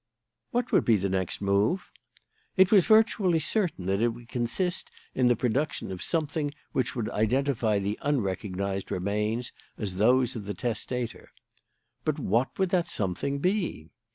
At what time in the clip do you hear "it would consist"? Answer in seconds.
4.01-4.89